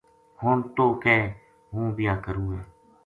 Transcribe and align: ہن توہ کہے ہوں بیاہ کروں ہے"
ہن 0.41 0.57
توہ 0.75 0.93
کہے 1.03 1.19
ہوں 1.73 1.87
بیاہ 1.97 2.17
کروں 2.25 2.49
ہے" 2.53 2.61